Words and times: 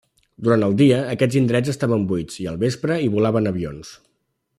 Durant 0.45 0.63
el 0.67 0.71
dia, 0.79 1.01
aquests 1.17 1.37
indrets 1.41 1.71
estaven 1.73 2.07
buits, 2.13 2.39
i 2.45 2.47
al 2.53 2.57
vespre 2.65 2.97
hi 3.05 3.11
volaven 3.17 3.51
avions. 3.51 3.93